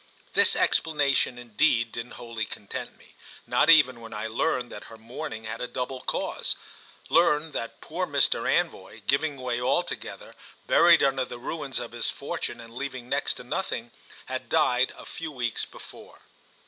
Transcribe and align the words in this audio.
This 0.33 0.55
explanation 0.55 1.37
indeed 1.37 1.91
didn't 1.91 2.13
wholly 2.13 2.43
content 2.45 2.97
me, 2.97 3.13
not 3.45 3.69
even 3.69 4.01
when 4.01 4.15
I 4.15 4.25
learned 4.25 4.71
that 4.71 4.85
her 4.85 4.97
mourning 4.97 5.43
had 5.43 5.61
a 5.61 5.67
double 5.67 6.01
cause—learned 6.01 7.53
that 7.53 7.81
poor 7.81 8.07
Mr. 8.07 8.49
Anvoy, 8.51 9.05
giving 9.05 9.37
way 9.37 9.61
altogether, 9.61 10.33
buried 10.65 11.03
under 11.03 11.23
the 11.25 11.37
ruins 11.37 11.77
of 11.77 11.91
his 11.91 12.09
fortune 12.09 12.59
and 12.59 12.73
leaving 12.75 13.09
next 13.09 13.35
to 13.35 13.43
nothing, 13.43 13.91
had 14.25 14.49
died 14.49 14.91
a 14.97 15.05
few 15.05 15.31
weeks 15.31 15.65
before. 15.65 16.21